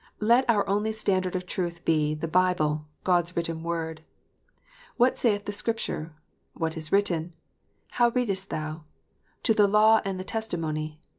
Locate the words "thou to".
8.49-9.53